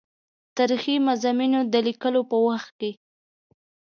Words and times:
تاریخي 0.57 0.95
مضامینو 1.07 1.59
د 1.73 1.75
لیکلو 1.87 2.21
په 2.31 2.37
وخت 2.47 2.71
کې. 2.79 2.91